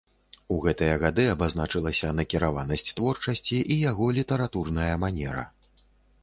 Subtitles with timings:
[0.53, 5.47] У гэтыя гады абазначылася накіраванасць творчасці і яго літаратурная манера.